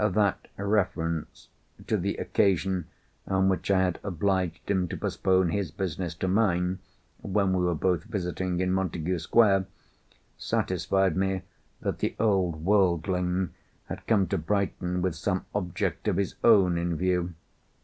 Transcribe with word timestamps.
That 0.00 0.46
reference 0.56 1.48
to 1.88 1.96
the 1.96 2.18
occasion 2.18 2.86
on 3.26 3.48
which 3.48 3.68
I 3.68 3.80
had 3.82 3.98
obliged 4.04 4.70
him 4.70 4.86
to 4.86 4.96
postpone 4.96 5.48
his 5.50 5.72
business 5.72 6.14
to 6.22 6.28
mine, 6.28 6.78
when 7.20 7.52
we 7.52 7.64
were 7.64 7.74
both 7.74 8.04
visiting 8.04 8.60
in 8.60 8.72
Montagu 8.72 9.18
Square, 9.18 9.64
satisfied 10.36 11.16
me 11.16 11.42
that 11.80 11.98
the 11.98 12.14
old 12.20 12.64
worldling 12.64 13.50
had 13.86 14.06
come 14.06 14.28
to 14.28 14.38
Brighton 14.38 15.02
with 15.02 15.16
some 15.16 15.46
object 15.52 16.06
of 16.06 16.16
his 16.16 16.36
own 16.44 16.78
in 16.78 16.94
view. 16.96 17.34